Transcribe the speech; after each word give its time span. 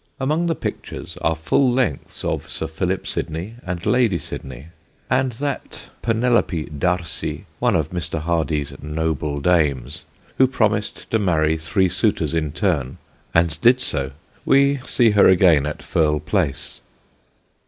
Among 0.19 0.47
the 0.47 0.55
pictures 0.55 1.15
are 1.21 1.35
full 1.35 1.71
lengths 1.71 2.25
of 2.25 2.49
Sir 2.49 2.65
Philip 2.65 3.05
Sidney 3.05 3.57
and 3.63 3.85
Lady 3.85 4.17
Sidney, 4.17 4.69
and 5.11 5.33
that 5.33 5.89
Penelope 6.01 6.65
D'Arcy 6.75 7.45
one 7.59 7.75
of 7.75 7.91
Mr. 7.91 8.17
Hardy's 8.19 8.73
"Noble 8.81 9.39
Dames" 9.39 10.03
who 10.39 10.47
promised 10.47 11.07
to 11.11 11.19
marry 11.19 11.55
three 11.55 11.87
suitors 11.87 12.33
in 12.33 12.51
turn 12.51 12.97
and 13.35 13.61
did 13.61 13.79
so. 13.79 14.09
We 14.43 14.79
see 14.87 15.11
her 15.11 15.27
again 15.27 15.67
at 15.67 15.83
Firle 15.83 16.19
Place. 16.19 16.81